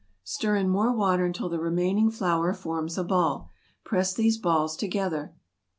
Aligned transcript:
Stir 0.23 0.55
in 0.55 0.67
more 0.67 0.91
water 0.91 1.25
until 1.25 1.47
the 1.47 1.59
remaining 1.59 2.09
flour 2.09 2.55
forms 2.55 2.97
a 2.97 3.03
ball. 3.03 3.51
Press 3.83 4.15
these 4.15 4.39
balls 4.39 4.75
together. 4.75 5.35